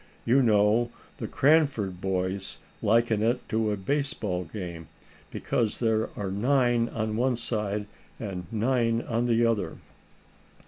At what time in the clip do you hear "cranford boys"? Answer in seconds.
1.27-2.57